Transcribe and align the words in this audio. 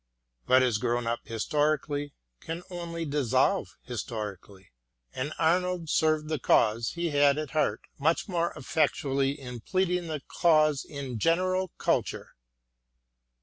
What 0.47 0.63
has 0.63 0.79
grown 0.79 1.05
up 1.05 1.27
historically 1.27 2.15
can 2.39 2.63
only 2.71 3.05
dissolve 3.05 3.77
historically, 3.83 4.71
and 5.13 5.29
MATTHEW 5.29 5.35
ARNOLD 5.37 5.63
189 5.63 5.63
Arnold 5.63 5.89
served 5.89 6.27
the 6.27 6.39
cause 6.39 6.89
he 6.93 7.09
had 7.11 7.37
at 7.37 7.51
heart 7.51 7.81
much 7.99 8.27
more 8.27 8.51
effectually 8.55 9.39
in 9.39 9.59
pleading 9.59 10.07
the 10.07 10.23
cause 10.27 10.87
of 10.89 11.17
general 11.19 11.67
culture. 11.77 12.33